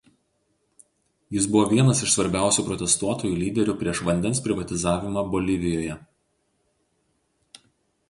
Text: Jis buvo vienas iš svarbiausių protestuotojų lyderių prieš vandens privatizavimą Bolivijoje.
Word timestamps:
Jis 1.35 1.47
buvo 1.55 1.67
vienas 1.73 2.01
iš 2.07 2.15
svarbiausių 2.15 2.65
protestuotojų 2.71 3.37
lyderių 3.43 3.77
prieš 3.85 4.03
vandens 4.11 4.45
privatizavimą 4.49 5.29
Bolivijoje. 5.37 6.03